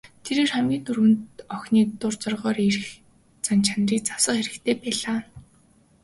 Тэрээр 0.25 0.49
хамгийн 0.53 0.83
түрүүнд 0.87 1.23
охины 1.55 1.81
дур 1.99 2.13
зоргоороо 2.23 2.65
эрх 2.69 2.85
зан 3.45 3.59
чанарыг 3.67 4.01
засах 4.09 4.35
хэрэгтэй 4.39 4.75
байлаа. 4.83 5.19